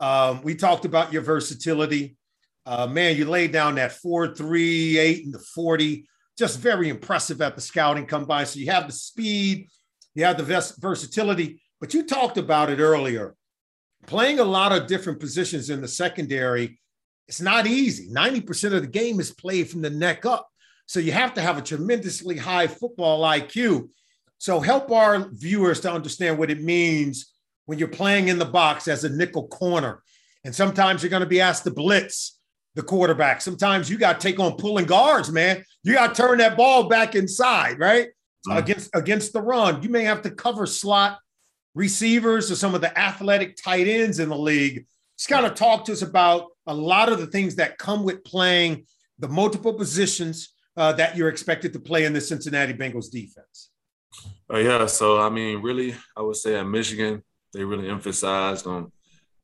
Um, 0.00 0.42
we 0.42 0.54
talked 0.54 0.84
about 0.84 1.12
your 1.12 1.22
versatility. 1.22 2.16
Uh, 2.64 2.86
man, 2.86 3.16
you 3.16 3.24
laid 3.24 3.50
down 3.50 3.76
that 3.76 3.92
four, 3.92 4.34
three, 4.34 4.98
eight, 4.98 5.24
and 5.24 5.34
the 5.34 5.38
40. 5.38 6.06
Just 6.36 6.60
very 6.60 6.88
impressive 6.88 7.40
at 7.40 7.56
the 7.56 7.60
scouting 7.60 8.06
combine. 8.06 8.46
So 8.46 8.60
you 8.60 8.70
have 8.70 8.86
the 8.86 8.92
speed, 8.92 9.68
you 10.14 10.24
have 10.24 10.36
the 10.36 10.44
vers- 10.44 10.76
versatility, 10.78 11.60
but 11.80 11.94
you 11.94 12.04
talked 12.04 12.38
about 12.38 12.70
it 12.70 12.78
earlier. 12.78 13.34
Playing 14.06 14.38
a 14.38 14.44
lot 14.44 14.72
of 14.72 14.86
different 14.86 15.20
positions 15.20 15.70
in 15.70 15.80
the 15.80 15.88
secondary, 15.88 16.80
it's 17.26 17.40
not 17.40 17.66
easy. 17.66 18.08
90% 18.08 18.72
of 18.72 18.82
the 18.82 18.88
game 18.88 19.20
is 19.20 19.30
played 19.30 19.68
from 19.68 19.82
the 19.82 19.90
neck 19.90 20.24
up. 20.24 20.48
So 20.86 21.00
you 21.00 21.12
have 21.12 21.34
to 21.34 21.42
have 21.42 21.58
a 21.58 21.62
tremendously 21.62 22.36
high 22.36 22.66
football 22.66 23.22
IQ. 23.22 23.90
So 24.38 24.60
help 24.60 24.90
our 24.90 25.28
viewers 25.32 25.80
to 25.80 25.92
understand 25.92 26.38
what 26.38 26.50
it 26.50 26.62
means 26.62 27.34
when 27.66 27.78
you're 27.78 27.88
playing 27.88 28.28
in 28.28 28.38
the 28.38 28.46
box 28.46 28.88
as 28.88 29.04
a 29.04 29.10
nickel 29.10 29.48
corner. 29.48 30.02
And 30.44 30.54
sometimes 30.54 31.02
you're 31.02 31.10
going 31.10 31.20
to 31.20 31.26
be 31.26 31.42
asked 31.42 31.64
to 31.64 31.70
blitz 31.70 32.38
the 32.74 32.82
quarterback. 32.82 33.42
Sometimes 33.42 33.90
you 33.90 33.98
got 33.98 34.20
to 34.20 34.26
take 34.26 34.40
on 34.40 34.56
pulling 34.56 34.86
guards, 34.86 35.30
man. 35.30 35.64
You 35.82 35.94
got 35.94 36.14
to 36.14 36.22
turn 36.22 36.38
that 36.38 36.56
ball 36.56 36.88
back 36.88 37.14
inside, 37.14 37.78
right? 37.78 38.08
Mhm. 38.46 38.56
Against 38.56 38.90
against 38.94 39.32
the 39.32 39.42
run. 39.42 39.82
You 39.82 39.88
may 39.90 40.04
have 40.04 40.22
to 40.22 40.30
cover 40.30 40.64
slot 40.64 41.18
receivers 41.78 42.50
or 42.50 42.56
some 42.56 42.74
of 42.74 42.80
the 42.80 42.98
athletic 42.98 43.56
tight 43.56 43.86
ends 43.86 44.18
in 44.18 44.30
the 44.30 44.36
league. 44.36 44.84
Just 45.16 45.28
kind 45.28 45.46
of 45.46 45.54
talk 45.54 45.84
to 45.84 45.92
us 45.92 46.02
about 46.02 46.48
a 46.66 46.74
lot 46.74 47.10
of 47.10 47.20
the 47.20 47.26
things 47.28 47.54
that 47.54 47.78
come 47.78 48.02
with 48.02 48.24
playing 48.24 48.84
the 49.20 49.28
multiple 49.28 49.72
positions 49.72 50.54
uh, 50.76 50.92
that 50.94 51.16
you're 51.16 51.28
expected 51.28 51.72
to 51.72 51.78
play 51.78 52.04
in 52.04 52.12
the 52.12 52.20
Cincinnati 52.20 52.74
Bengals 52.74 53.10
defense. 53.10 53.70
Uh, 54.52 54.58
yeah, 54.58 54.86
so 54.86 55.20
I 55.20 55.28
mean, 55.28 55.62
really, 55.62 55.94
I 56.16 56.22
would 56.22 56.36
say 56.36 56.56
at 56.56 56.66
Michigan, 56.66 57.22
they 57.52 57.62
really 57.62 57.88
emphasized 57.88 58.66
on 58.66 58.90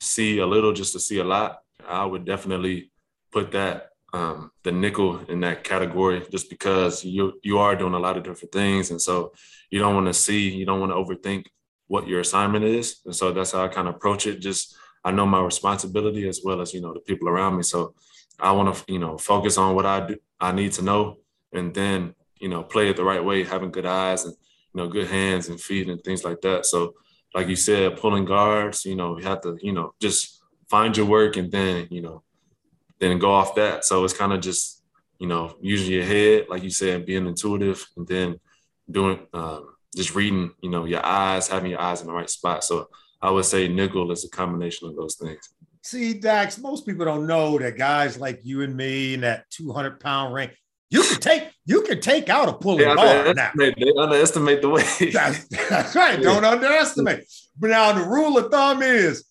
see 0.00 0.38
a 0.38 0.46
little 0.46 0.72
just 0.72 0.92
to 0.94 1.00
see 1.00 1.20
a 1.20 1.24
lot. 1.24 1.60
I 1.86 2.04
would 2.04 2.24
definitely 2.24 2.90
put 3.30 3.52
that 3.52 3.90
um, 4.12 4.50
the 4.64 4.72
nickel 4.72 5.20
in 5.28 5.40
that 5.40 5.62
category 5.62 6.24
just 6.30 6.50
because 6.50 7.04
you 7.04 7.38
you 7.42 7.58
are 7.58 7.76
doing 7.76 7.94
a 7.94 7.98
lot 7.98 8.16
of 8.16 8.24
different 8.24 8.52
things, 8.52 8.90
and 8.90 9.00
so 9.00 9.32
you 9.70 9.78
don't 9.78 9.94
want 9.94 10.06
to 10.06 10.14
see, 10.14 10.50
you 10.50 10.66
don't 10.66 10.80
want 10.80 10.92
to 10.92 11.02
overthink 11.02 11.44
what 11.88 12.08
your 12.08 12.20
assignment 12.20 12.64
is, 12.64 13.00
and 13.04 13.14
so 13.14 13.32
that's 13.32 13.52
how 13.52 13.64
I 13.64 13.68
kind 13.68 13.88
of 13.88 13.96
approach 13.96 14.26
it. 14.26 14.40
Just 14.40 14.76
I 15.04 15.10
know 15.10 15.26
my 15.26 15.42
responsibility 15.42 16.28
as 16.28 16.40
well 16.44 16.60
as 16.60 16.72
you 16.72 16.80
know 16.80 16.94
the 16.94 17.00
people 17.00 17.28
around 17.28 17.56
me, 17.56 17.62
so 17.62 17.94
I 18.40 18.52
want 18.52 18.74
to 18.74 18.92
you 18.92 18.98
know 18.98 19.18
focus 19.18 19.58
on 19.58 19.74
what 19.74 19.86
I 19.86 20.06
do, 20.06 20.16
I 20.40 20.52
need 20.52 20.72
to 20.72 20.82
know, 20.82 21.18
and 21.52 21.74
then 21.74 22.14
you 22.40 22.48
know 22.48 22.62
play 22.62 22.88
it 22.90 22.96
the 22.96 23.04
right 23.04 23.24
way, 23.24 23.44
having 23.44 23.70
good 23.70 23.86
eyes 23.86 24.24
and 24.24 24.34
you 24.74 24.82
know, 24.82 24.88
good 24.88 25.06
hands 25.06 25.48
and 25.48 25.60
feet 25.60 25.88
and 25.88 26.02
things 26.02 26.24
like 26.24 26.40
that. 26.42 26.66
So, 26.66 26.94
like 27.34 27.48
you 27.48 27.56
said, 27.56 27.96
pulling 27.96 28.24
guards, 28.24 28.84
you 28.84 28.96
know, 28.96 29.18
you 29.18 29.24
have 29.24 29.40
to, 29.42 29.56
you 29.60 29.72
know, 29.72 29.94
just 30.00 30.42
find 30.68 30.96
your 30.96 31.06
work 31.06 31.36
and 31.36 31.50
then, 31.50 31.88
you 31.90 32.02
know, 32.02 32.22
then 33.00 33.18
go 33.18 33.32
off 33.32 33.54
that. 33.54 33.84
So 33.84 34.04
it's 34.04 34.14
kind 34.14 34.32
of 34.32 34.40
just, 34.40 34.82
you 35.18 35.26
know, 35.26 35.56
using 35.60 35.92
your 35.92 36.04
head, 36.04 36.46
like 36.48 36.62
you 36.62 36.70
said, 36.70 37.06
being 37.06 37.26
intuitive 37.26 37.86
and 37.96 38.06
then 38.06 38.40
doing, 38.90 39.20
um, 39.32 39.73
just 39.94 40.14
reading, 40.14 40.52
you 40.62 40.70
know, 40.70 40.84
your 40.84 41.04
eyes, 41.04 41.48
having 41.48 41.70
your 41.70 41.80
eyes 41.80 42.00
in 42.00 42.06
the 42.06 42.12
right 42.12 42.30
spot. 42.30 42.64
So 42.64 42.88
I 43.22 43.30
would 43.30 43.44
say 43.44 43.68
nickel 43.68 44.10
is 44.12 44.24
a 44.24 44.30
combination 44.30 44.88
of 44.88 44.96
those 44.96 45.16
things. 45.16 45.48
See, 45.82 46.14
Dax, 46.14 46.58
most 46.58 46.86
people 46.86 47.04
don't 47.04 47.26
know 47.26 47.58
that 47.58 47.76
guys 47.76 48.18
like 48.18 48.40
you 48.42 48.62
and 48.62 48.74
me 48.76 49.14
in 49.14 49.20
that 49.20 49.48
200 49.50 50.00
pound 50.00 50.32
range, 50.34 50.52
you 50.90 51.02
can 51.02 51.20
take 51.20 51.50
you 51.66 51.82
can 51.82 52.00
take 52.00 52.28
out 52.28 52.48
a 52.48 52.52
pulling 52.52 52.88
They 52.88 52.94
guard 52.94 53.36
now. 53.36 53.50
they 53.56 53.74
underestimate 53.98 54.62
the 54.62 54.68
weight. 54.68 54.86
That's, 55.12 55.46
that's 55.48 55.94
right. 55.94 56.20
Don't 56.22 56.44
underestimate. 56.44 57.24
But 57.58 57.70
now 57.70 57.92
the 57.92 58.02
rule 58.04 58.38
of 58.38 58.50
thumb 58.50 58.82
is 58.82 59.24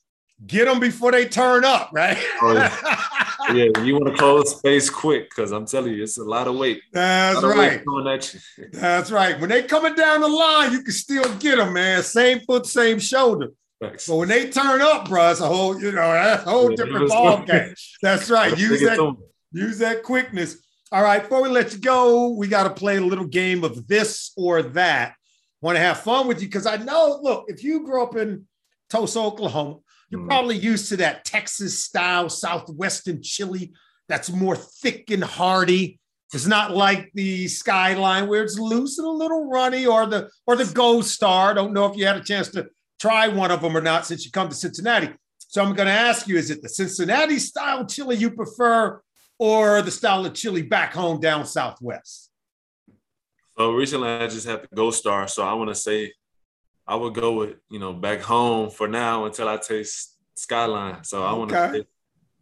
get 0.46 0.66
them 0.66 0.80
before 0.80 1.12
they 1.12 1.26
turn 1.26 1.64
up, 1.64 1.90
right? 1.94 2.18
Oh, 2.42 2.54
yeah, 2.54 2.70
you 3.50 3.94
want 3.96 4.08
to 4.08 4.14
close 4.18 4.58
space 4.58 4.90
quick 4.90 5.30
because 5.30 5.52
I'm 5.52 5.66
telling 5.66 5.94
you, 5.94 6.04
it's 6.04 6.18
a 6.18 6.24
lot 6.24 6.48
of 6.48 6.56
weight. 6.56 6.82
That's 6.92 7.38
of 7.38 7.56
weight 7.56 7.84
right. 7.86 8.24
You. 8.34 8.40
That's 8.74 9.12
right. 9.12 9.40
When 9.40 9.50
they 9.50 9.64
coming 9.64 9.96
down 9.96 10.22
the 10.22 10.28
line, 10.28 10.72
you 10.72 10.82
can 10.82 10.94
still 10.94 11.34
get 11.36 11.58
them, 11.58 11.74
man. 11.74 12.04
Same 12.04 12.40
foot, 12.42 12.66
same 12.66 13.00
shoulder. 13.00 13.50
Facts. 13.80 14.08
But 14.08 14.16
when 14.16 14.30
they 14.30 14.50
turn 14.50 14.82
up, 14.82 15.10
bro, 15.10 15.32
it's 15.32 15.42
a 15.42 15.48
whole, 15.48 15.80
you 15.80 15.92
know, 15.92 16.14
that's 16.14 16.46
a 16.46 16.50
whole 16.50 16.70
Yeah, 16.70 16.76
different 16.78 17.10
ball 17.10 17.44
game. 17.44 17.74
That's 18.02 18.30
right. 18.30 18.58
Use 18.58 18.82
that 18.82 19.16
use 19.52 19.78
that 19.80 20.04
quickness. 20.04 20.58
All 20.92 21.02
right, 21.02 21.22
before 21.22 21.42
we 21.42 21.50
let 21.50 21.74
you 21.74 21.80
go, 21.80 22.30
we 22.30 22.48
got 22.48 22.64
to 22.64 22.70
play 22.70 22.98
a 22.98 23.02
little 23.02 23.26
game 23.26 23.64
of 23.64 23.88
this 23.88 24.32
or 24.38 24.62
that. 24.62 25.16
Want 25.62 25.76
to 25.76 25.82
have 25.82 26.02
fun 26.02 26.28
with 26.28 26.42
you 26.42 26.48
because 26.48 26.66
I 26.68 26.78
know, 26.78 27.20
look, 27.22 27.46
if 27.48 27.64
you 27.64 27.84
grew 27.84 28.04
up 28.04 28.16
in 28.16 28.46
Tulsa, 28.90 29.20
Oklahoma, 29.20 29.80
you're 30.14 30.22
Mhm. 30.22 30.28
probably 30.28 30.56
used 30.56 30.90
to 30.90 30.98
that 30.98 31.26
Texas 31.26 31.84
style 31.84 32.30
Southwestern 32.30 33.24
chili 33.24 33.74
that's 34.08 34.30
more 34.30 34.56
thick 34.56 35.10
and 35.10 35.24
hearty. 35.24 36.00
It's 36.32 36.46
not 36.46 36.70
like 36.72 37.12
the 37.16 37.48
skyline 37.48 38.28
where 38.28 38.44
it's 38.44 38.60
loose 38.60 39.00
and 39.00 39.08
a 39.08 39.12
little 39.12 39.50
runny, 39.50 39.88
or 39.88 40.06
the 40.06 40.30
or 40.46 40.56
the 40.56 40.66
Gold 40.66 41.06
Star. 41.06 41.56
Don't 41.56 41.74
know 41.74 41.88
if 41.88 41.98
you 41.98 42.06
had 42.06 42.18
a 42.18 42.24
chance 42.24 42.50
to 42.50 42.70
try 43.00 43.28
one 43.28 43.50
of 43.50 43.62
them 43.62 43.76
or 43.76 43.82
not 43.82 44.06
since 44.06 44.24
you 44.24 44.30
come 44.32 44.50
to 44.50 44.56
Cincinnati. 44.56 45.10
So 45.40 45.64
I'm 45.64 45.74
going 45.74 45.88
to 45.88 45.92
ask 45.92 46.28
you: 46.28 46.38
Is 46.38 46.52
it 46.52 46.62
the 46.62 46.70
Cincinnati 46.70 47.40
style 47.40 47.84
chili 47.86 48.16
you 48.16 48.30
prefer, 48.30 49.02
or 49.40 49.82
the 49.82 49.92
style 49.92 50.26
of 50.28 50.36
chili 50.36 50.62
back 50.62 50.94
home 50.94 51.20
down 51.20 51.44
southwest? 51.48 52.30
So 53.58 53.72
recently, 53.72 54.10
I 54.10 54.28
just 54.28 54.46
had 54.46 54.62
the 54.62 54.76
Gold 54.76 54.94
Star. 54.94 55.28
So 55.28 55.44
I 55.44 55.54
want 55.54 55.70
to 55.70 55.76
say, 55.76 56.14
I 56.88 56.96
would 56.96 57.14
go 57.14 57.34
with 57.34 57.56
you 57.70 57.80
know 57.80 57.94
back 57.94 58.22
home 58.22 58.70
for 58.70 58.88
now 58.88 59.26
until 59.26 59.48
I 59.48 59.58
taste 59.58 60.18
Skyline. 60.36 61.04
So 61.04 61.24
I 61.24 61.34
want 61.34 61.52
to. 61.52 61.70
Okay. 61.70 61.84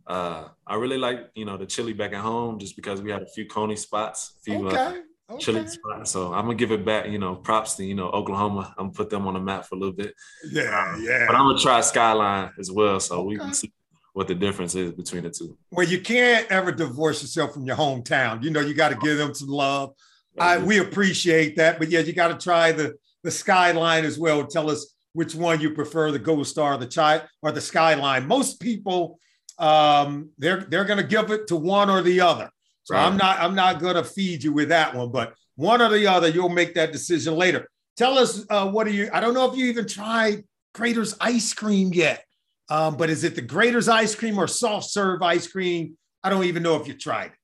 Uh, 0.08 0.48
I 0.66 0.76
really 0.76 0.98
like 0.98 1.30
you 1.36 1.46
know 1.46 1.58
the 1.58 1.66
chili 1.66 1.94
back 1.94 2.14
at 2.14 2.22
home 2.22 2.60
just 2.60 2.76
because 2.76 3.02
we 3.02 3.12
had 3.12 3.22
a 3.22 3.28
few 3.28 3.46
Coney 3.46 3.76
spots, 3.76 4.34
a 4.40 4.42
few 4.44 4.68
uh, 4.68 4.72
Okay, 4.72 5.00
okay. 5.30 5.40
chili 5.40 5.68
spots. 5.68 6.12
So 6.12 6.34
I'm 6.34 6.46
gonna 6.46 6.56
give 6.56 6.72
it 6.72 6.84
back. 6.84 7.08
You 7.08 7.20
know, 7.20 7.36
props 7.36 7.76
to 7.76 7.86
you 7.86 7.96
know 7.96 8.10
Oklahoma. 8.10 8.74
I'm 8.78 8.86
gonna 8.86 8.94
put 8.94 9.10
them 9.10 9.28
on 9.28 9.36
the 9.36 9.40
map 9.40 9.66
for 9.68 9.76
a 9.76 9.78
little 9.78 9.96
bit. 9.96 10.16
Yeah, 10.50 10.98
yeah. 11.00 11.26
But 11.28 11.36
I'm 11.36 11.48
gonna 11.48 11.60
try 11.60 11.80
Skyline 11.82 12.52
as 12.60 12.72
well, 12.72 13.00
so 13.00 13.24
we 13.24 13.38
can 13.38 13.54
see 13.54 13.72
what 14.14 14.28
the 14.28 14.36
difference 14.36 14.76
is 14.76 14.92
between 14.92 15.24
the 15.24 15.30
two. 15.30 15.58
Well, 15.72 15.88
you 15.88 16.02
can't 16.02 16.50
ever 16.52 16.72
divorce 16.72 17.22
yourself 17.22 17.54
from 17.54 17.66
your 17.66 17.78
hometown. 17.78 18.44
You 18.44 18.50
know, 18.50 18.60
you 18.60 18.74
got 18.74 18.90
to 18.90 18.96
give 18.96 19.18
them 19.18 19.34
some 19.34 19.48
love. 19.48 19.94
I, 20.38 20.58
we 20.58 20.80
appreciate 20.80 21.58
that, 21.58 21.78
but 21.80 21.90
yeah, 21.90 22.00
you 22.00 22.14
got 22.14 22.28
to 22.30 22.44
try 22.44 22.72
the 22.72 22.96
the 23.24 23.32
skyline 23.32 24.06
as 24.06 24.18
well. 24.18 24.46
Tell 24.46 24.70
us 24.70 24.94
which 25.14 25.36
one 25.36 25.60
you 25.60 25.72
prefer, 25.72 26.12
the 26.12 26.20
Gold 26.20 26.48
Star, 26.48 26.78
the 26.78 26.88
chai, 26.88 27.22
or 27.42 27.52
the 27.52 27.62
skyline. 27.62 28.28
Most 28.28 28.60
people, 28.60 29.20
um, 29.60 30.30
they're 30.38 30.62
they're 30.62 30.86
going 30.86 31.02
to 31.02 31.08
give 31.08 31.32
it 31.32 31.48
to 31.48 31.56
one 31.56 31.90
or 31.90 32.02
the 32.02 32.22
other. 32.22 32.50
So 32.84 32.96
Right. 32.96 33.06
I'm 33.06 33.18
not 33.18 33.40
I'm 33.40 33.56
not 33.56 33.80
going 33.80 33.96
to 33.96 34.04
feed 34.04 34.44
you 34.44 34.54
with 34.54 34.70
that 34.70 34.96
one, 34.96 35.12
but 35.12 35.34
one 35.56 35.82
or 35.82 35.90
the 35.90 36.08
other, 36.08 36.30
you'll 36.30 36.50
make 36.50 36.74
that 36.76 36.92
decision 36.92 37.36
later. 37.36 37.68
Tell 37.98 38.18
us 38.18 38.46
uh, 38.50 38.70
what 38.70 38.88
are 38.88 38.92
you? 38.92 39.10
I 39.14 39.20
don't 39.20 39.34
know 39.34 39.50
if 39.52 39.58
you 39.58 39.68
even 39.68 39.88
tried 39.88 40.44
Graeter's 40.74 41.16
ice 41.20 41.54
cream 41.54 41.92
yet, 41.94 42.24
um, 42.70 42.98
but 42.98 43.10
is 43.10 43.24
it 43.24 43.36
the 43.36 43.42
Graeter's 43.42 43.90
ice 43.90 44.16
cream 44.16 44.40
or 44.40 44.48
soft 44.48 44.90
serve 44.90 45.22
ice 45.22 45.48
cream? 45.48 45.98
I 46.24 46.30
don't 46.30 46.46
even 46.46 46.64
know 46.64 46.78
if 46.78 46.88
you 46.88 46.94
tried 46.94 47.32
it. 47.32 47.38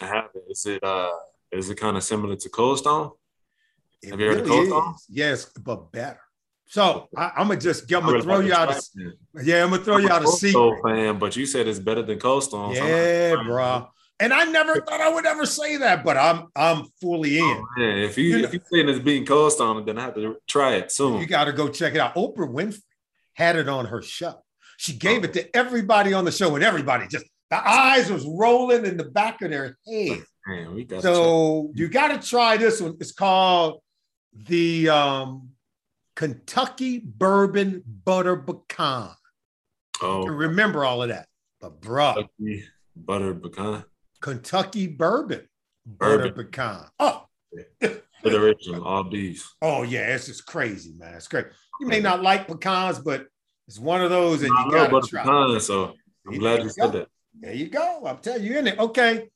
I 0.00 0.06
have 0.06 0.30
it. 0.34 0.42
Is 0.48 0.66
it 0.66 0.82
uh 0.82 1.10
is 1.52 1.68
it 1.68 1.76
kind 1.76 1.96
of 1.96 2.02
similar 2.02 2.36
to 2.36 2.48
Cold 2.48 2.78
Stone? 2.78 3.10
It 4.02 4.10
Have 4.10 4.20
you 4.20 4.26
heard 4.26 4.40
of 4.40 4.46
really 4.48 4.68
is. 4.68 5.06
Yes, 5.08 5.44
but 5.46 5.92
better. 5.92 6.20
So 6.66 7.08
I, 7.16 7.32
I'm 7.36 7.48
gonna 7.48 7.60
just 7.60 7.92
I'm 7.92 8.04
gonna 8.04 8.22
throw 8.22 8.40
you 8.40 8.54
out. 8.54 8.72
Spice. 8.72 8.90
yeah, 9.42 9.64
I'm 9.64 9.70
gonna 9.70 9.82
throw 9.82 9.96
I'm 9.96 10.02
you 10.02 10.08
out 10.08 10.26
secret. 10.28 10.50
Stone 10.50 10.82
fan, 10.84 11.18
but 11.18 11.36
you 11.36 11.44
said 11.44 11.66
it's 11.66 11.80
better 11.80 12.02
than 12.02 12.18
Cold 12.20 12.44
Stone. 12.44 12.76
so 12.76 12.86
Yeah, 12.86 13.34
like, 13.36 13.46
bro. 13.46 13.88
And 14.20 14.32
I 14.32 14.44
never 14.44 14.80
thought 14.82 15.00
I 15.00 15.12
would 15.12 15.26
ever 15.26 15.46
say 15.46 15.78
that, 15.78 16.04
but 16.04 16.16
I'm 16.16 16.46
I'm 16.54 16.84
fully 17.00 17.40
oh, 17.40 17.50
in. 17.50 17.56
Oh, 17.56 18.04
if 18.04 18.16
you, 18.16 18.36
You 18.36 18.44
if 18.44 18.54
you 18.54 18.60
saying 18.70 18.88
it's 18.88 19.00
beating 19.00 19.26
Cold 19.26 19.52
Stone, 19.52 19.84
then 19.84 19.98
I 19.98 20.02
have 20.02 20.14
to 20.14 20.36
try 20.46 20.74
it 20.74 20.92
soon. 20.92 21.20
You 21.20 21.26
got 21.26 21.46
to 21.46 21.52
go 21.52 21.68
check 21.68 21.94
it 21.94 22.00
out. 22.00 22.14
Oprah 22.14 22.48
Winfrey 22.48 22.82
had 23.34 23.56
it 23.56 23.68
on 23.68 23.86
her 23.86 24.00
show. 24.00 24.34
She 24.76 24.94
oh. 24.94 24.98
gave 24.98 25.24
it 25.24 25.32
to 25.32 25.56
everybody 25.56 26.12
on 26.12 26.24
the 26.24 26.32
show, 26.32 26.54
and 26.54 26.62
everybody 26.62 27.08
just 27.08 27.24
the 27.50 27.68
eyes 27.68 28.10
was 28.10 28.24
rolling 28.24 28.86
in 28.86 28.96
the 28.96 29.04
back 29.04 29.42
of 29.42 29.50
their 29.50 29.76
head. 29.88 30.22
Man, 30.46 30.86
So 31.00 31.72
you 31.74 31.88
got 31.88 32.08
to 32.08 32.28
try 32.28 32.56
this 32.56 32.80
one. 32.80 32.96
It's 33.00 33.12
called 33.12 33.80
the 34.32 34.88
um, 34.88 35.50
Kentucky 36.16 36.98
Bourbon 36.98 37.82
Butter 38.04 38.36
Pecan. 38.36 39.10
oh, 40.02 40.26
remember 40.26 40.84
all 40.84 41.02
of 41.02 41.08
that, 41.08 41.26
but 41.60 41.80
bruh, 41.80 42.14
Kentucky 42.14 42.64
butter 42.96 43.34
pecan, 43.34 43.84
Kentucky 44.20 44.86
Bourbon 44.86 45.46
Butter 45.86 46.18
Bourbon. 46.30 46.44
Pecan. 46.46 46.86
Oh, 46.98 47.26
original, 48.24 48.84
all 48.84 49.08
these. 49.08 49.48
oh 49.62 49.82
yeah, 49.82 50.14
it's 50.14 50.26
just 50.26 50.46
crazy, 50.46 50.92
man. 50.96 51.14
It's 51.14 51.28
great. 51.28 51.46
You 51.80 51.86
may 51.86 52.00
not 52.00 52.22
like 52.22 52.46
pecans, 52.46 52.98
but 52.98 53.26
it's 53.66 53.78
one 53.78 54.02
of 54.02 54.10
those 54.10 54.40
that 54.42 54.50
I 54.50 54.64
you 54.64 54.70
love 54.70 54.72
got 54.72 54.86
to 54.86 54.90
butter 54.92 55.06
try. 55.08 55.58
so 55.58 55.94
I'm 56.26 56.32
There 56.32 56.40
glad 56.40 56.58
you 56.58 56.64
you 56.64 56.70
said 56.70 56.92
go. 56.92 56.98
that. 56.98 57.08
There 57.40 57.54
you 57.54 57.68
go. 57.68 58.02
I'm 58.06 58.18
telling 58.18 58.44
you 58.44 58.58
in 58.58 58.66
it. 58.66 58.78
Okay. 58.78 59.28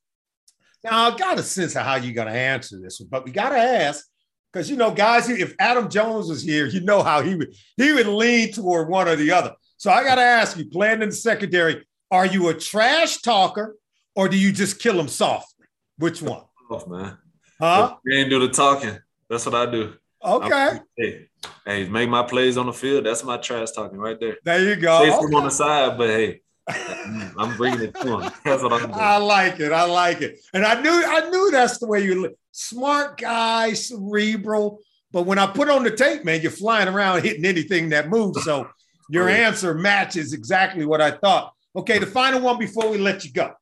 Now 0.83 1.11
I 1.11 1.17
got 1.17 1.39
a 1.39 1.43
sense 1.43 1.77
of 1.77 1.83
how 1.87 1.95
you're 1.97 2.13
gonna 2.15 2.33
answer 2.37 2.79
this 2.79 3.01
one, 3.01 3.09
but 3.11 3.25
we 3.25 3.31
gotta 3.33 3.57
ask 3.57 4.05
because 4.54 4.70
you 4.70 4.76
know, 4.76 4.92
guys, 4.92 5.28
if 5.28 5.52
Adam 5.58 5.90
Jones 5.90 6.28
was 6.28 6.40
here, 6.40 6.66
you 6.66 6.80
know 6.80 7.02
how 7.02 7.20
he 7.23 7.34
would 7.34 7.54
he 7.76 7.92
would 7.92 8.06
lean 8.06 8.52
toward 8.52 8.88
one 8.88 9.08
or 9.08 9.16
the 9.16 9.32
other. 9.32 9.52
So 9.78 9.90
I 9.90 10.04
gotta 10.04 10.23
ask 10.23 10.56
you, 10.56 10.66
playing 10.66 11.02
in 11.02 11.08
the 11.08 11.14
secondary, 11.14 11.84
Are 12.11 12.25
you 12.25 12.49
a 12.49 12.54
trash 12.54 13.18
talker 13.18 13.76
or 14.14 14.28
do 14.28 14.38
you 14.38 14.52
just 14.52 14.78
kill 14.78 14.96
them 14.96 15.08
softly? 15.08 15.66
Which 15.99 16.23
one? 16.23 16.42
Off, 16.70 16.87
man. 16.87 17.18
Huh? 17.61 17.96
You 18.04 18.16
ain't 18.16 18.30
do 18.30 18.38
the 18.38 18.49
talking. 18.49 18.96
That's 19.28 19.44
what 19.44 19.56
I 19.56 19.66
do. 19.66 19.94
Okay. 20.25 20.78
Hey, 20.96 21.28
hey, 21.66 21.88
make 21.88 22.08
my 22.08 22.23
plays 22.23 22.56
on 22.56 22.66
the 22.66 22.73
field. 22.73 23.04
That's 23.04 23.25
my 23.25 23.37
trash 23.37 23.73
talking 23.73 23.99
right 23.99 24.18
there. 24.18 24.37
There 24.44 24.61
you 24.61 24.76
Chase 24.76 25.14
go. 25.14 25.26
him 25.26 25.34
on 25.34 25.44
the 25.44 25.50
side, 25.50 25.99
but 25.99 26.08
hey, 26.08 26.42
I'm 26.68 27.56
bringing 27.56 27.83
it 27.83 27.94
to 27.97 28.21
him. 28.21 28.33
That's 28.44 28.62
what 28.62 28.73
I'm 28.73 28.80
doing. 28.80 28.94
I 28.94 29.18
like 29.18 29.61
it. 29.61 29.73
I 29.73 29.85
like 29.85 30.23
it. 30.23 30.40
And 30.54 30.64
I 30.64 30.80
knew 30.80 30.90
I 30.90 31.28
knew 31.28 31.50
that's 31.50 31.78
the 31.78 31.87
way 31.87 32.02
you 32.02 32.23
look. 32.23 32.35
Smart 32.52 33.18
guy, 33.18 33.75
cerebral. 33.75 34.80
But 35.12 35.25
when 35.25 35.38
I 35.38 35.47
put 35.47 35.68
on 35.68 35.85
the 35.85 35.90
tape, 35.90 36.25
man, 36.25 36.40
you're 36.40 36.50
flying 36.50 36.88
around 36.88 37.23
hitting 37.23 37.44
anything 37.44 37.90
that 37.90 38.09
moves. 38.09 38.42
So 38.44 38.68
your 39.11 39.28
answer 39.28 39.75
matches 39.75 40.33
exactly 40.33 40.87
what 40.87 41.00
I 41.00 41.12
thought. 41.12 41.52
Okay, 41.76 41.99
the 41.99 42.06
final 42.06 42.40
one 42.40 42.59
before 42.59 42.88
we 42.88 42.99
let 42.99 43.25
you 43.25 43.33
go. 43.33 43.52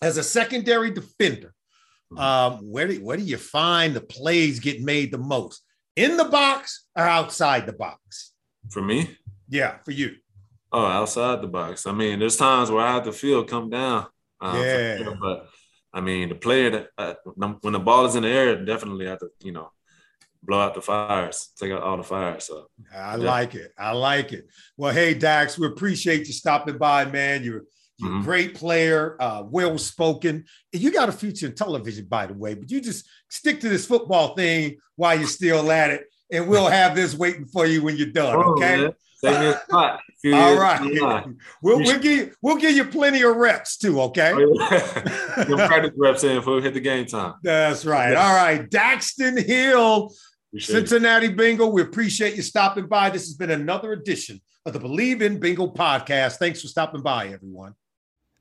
As 0.00 0.16
a 0.16 0.22
secondary 0.22 0.90
defender, 0.90 1.54
um, 2.16 2.54
where 2.70 2.88
do 2.88 3.04
where 3.04 3.16
do 3.16 3.22
you 3.22 3.36
find 3.36 3.94
the 3.94 4.00
plays 4.00 4.58
get 4.58 4.82
made 4.82 5.12
the 5.12 5.18
most? 5.18 5.62
In 5.94 6.16
the 6.16 6.24
box 6.24 6.86
or 6.96 7.04
outside 7.04 7.66
the 7.66 7.72
box? 7.72 8.32
For 8.70 8.82
me, 8.82 9.16
Yeah, 9.48 9.76
for 9.84 9.90
you. 9.92 10.16
Oh, 10.72 10.86
outside 10.86 11.42
the 11.42 11.46
box. 11.48 11.86
I 11.86 11.92
mean, 11.92 12.18
there's 12.18 12.36
times 12.36 12.70
where 12.70 12.84
I 12.84 12.94
have 12.94 13.04
to 13.04 13.12
feel 13.12 13.44
come 13.44 13.70
down. 13.70 14.06
uh, 14.40 14.64
Yeah. 14.64 14.96
sure, 14.96 15.16
but 15.20 15.46
I 15.92 16.00
mean, 16.00 16.30
the 16.30 16.34
player 16.34 16.70
that 16.70 16.88
uh, 16.98 17.14
when 17.60 17.72
the 17.72 17.78
ball 17.80 18.06
is 18.06 18.16
in 18.16 18.22
the 18.22 18.28
air, 18.28 18.64
definitely 18.64 19.06
have 19.06 19.18
to, 19.20 19.28
you 19.40 19.52
know, 19.52 19.70
blow 20.42 20.60
out 20.60 20.74
the 20.74 20.80
fires, 20.80 21.50
take 21.58 21.70
out 21.70 21.82
all 21.82 21.96
the 21.96 22.02
fires. 22.02 22.44
So 22.46 22.66
I 22.92 23.16
Yeah. 23.16 23.24
like 23.30 23.54
it. 23.54 23.72
I 23.78 23.92
like 23.92 24.32
it. 24.32 24.46
Well, 24.76 24.92
hey, 24.92 25.14
Dax, 25.14 25.58
we 25.58 25.66
appreciate 25.66 26.26
you 26.26 26.32
stopping 26.32 26.78
by, 26.78 27.04
man. 27.04 27.44
You're, 27.44 27.64
you're 27.98 28.10
a 28.10 28.14
Mhm. 28.14 28.24
great 28.24 28.54
player, 28.54 29.16
uh, 29.20 29.44
well 29.46 29.78
spoken. 29.78 30.44
You 30.72 30.90
got 30.90 31.08
a 31.08 31.12
future 31.12 31.46
in 31.46 31.54
television, 31.54 32.06
by 32.06 32.26
the 32.26 32.34
way, 32.34 32.54
but 32.54 32.70
you 32.70 32.80
just 32.80 33.06
stick 33.28 33.60
to 33.60 33.68
this 33.68 33.86
football 33.86 34.34
thing 34.34 34.78
while 34.96 35.16
you're 35.16 35.28
still 35.28 35.70
at 35.70 35.90
it, 35.90 36.04
and 36.32 36.48
we'll 36.48 36.66
have 36.68 36.96
this 36.96 37.14
waiting 37.14 37.46
for 37.46 37.66
you 37.66 37.82
when 37.84 37.96
you're 37.96 38.08
done. 38.08 38.34
Oh, 38.36 38.52
Okay. 38.54 38.76
man. 38.82 38.92
Save 39.24 39.38
me 39.40 39.46
a 39.46 39.60
spot. 39.60 40.00
All 40.34 40.56
right. 40.58 40.98
down. 40.98 41.38
We'll, 41.62 41.78
we'll 41.78 42.00
give 42.00 42.34
we'll 42.42 42.56
give 42.56 42.74
you 42.74 42.84
plenty 42.84 43.22
of 43.22 43.36
reps 43.36 43.76
too. 43.76 44.00
Okay. 44.00 44.32
Oh, 44.34 45.44
give 45.46 45.56
practice 45.68 45.92
reps 45.96 46.24
in 46.24 46.36
before 46.38 46.56
we 46.56 46.62
hit 46.62 46.74
the 46.74 46.80
game 46.80 47.06
time. 47.06 47.34
That's 47.44 47.84
right. 47.84 48.14
All 48.16 48.34
right. 48.34 48.68
Daxton 48.68 49.40
Hill, 49.44 50.12
Appreciate. 50.50 50.74
Cincinnati 50.88 51.28
Bengals. 51.28 51.72
We 51.72 51.82
appreciate 51.82 52.34
you 52.34 52.42
stopping 52.42 52.86
by. 52.88 53.10
This 53.10 53.26
has 53.26 53.34
been 53.34 53.52
another 53.52 53.92
edition 53.92 54.40
of 54.66 54.72
the 54.72 54.80
Bleav 54.80 55.22
in 55.22 55.38
Bengals 55.38 55.74
podcast. 55.76 56.38
Thanks 56.38 56.60
for 56.60 56.66
stopping 56.68 57.02
by, 57.02 57.28
everyone. 57.28 57.74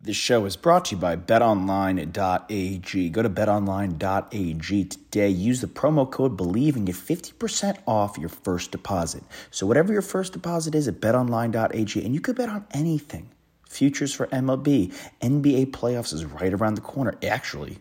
This 0.03 0.15
show 0.15 0.45
is 0.45 0.55
brought 0.55 0.85
to 0.85 0.95
you 0.95 0.99
by 0.99 1.15
betonline.ag. 1.15 3.09
Go 3.11 3.21
to 3.21 3.29
betonline.ag 3.29 4.83
today. 4.85 5.29
Use 5.29 5.61
the 5.61 5.67
promo 5.67 6.09
code 6.09 6.35
BLEAV 6.35 6.75
and 6.75 6.87
get 6.87 6.95
50% 6.95 7.77
off 7.85 8.17
your 8.17 8.29
first 8.29 8.71
deposit. 8.71 9.23
So, 9.51 9.67
whatever 9.67 9.93
your 9.93 10.01
first 10.01 10.33
deposit 10.33 10.73
is 10.73 10.87
at 10.87 11.01
betonline.ag, 11.01 12.03
and 12.03 12.15
you 12.15 12.19
could 12.19 12.35
bet 12.35 12.49
on 12.49 12.65
anything. 12.71 13.29
Futures 13.69 14.11
for 14.11 14.25
MLB, 14.27 14.91
NBA 15.21 15.67
playoffs 15.69 16.13
is 16.13 16.25
right 16.25 16.51
around 16.51 16.73
the 16.73 16.81
corner. 16.81 17.13
Actually, 17.21 17.77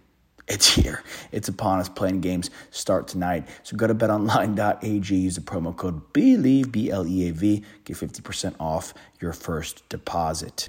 it's 0.51 0.69
here. 0.75 1.03
It's 1.33 1.49
upon 1.49 1.81
us. 1.81 1.89
Playing 1.89 2.21
games 2.21 2.51
start 2.71 3.09
tonight. 3.09 3.49
So 3.63 3.77
go 3.77 3.87
to 3.87 3.95
betonline.ag. 3.95 5.15
Use 5.15 5.37
the 5.37 5.41
promo 5.41 5.75
code 5.75 6.13
BLEAV, 6.13 6.71
B 6.71 6.91
L 6.91 7.07
E 7.07 7.29
A 7.29 7.33
V. 7.33 7.65
Get 7.85 7.97
50% 7.97 8.55
off 8.59 8.93
your 9.21 9.33
first 9.33 9.89
deposit. 9.89 10.69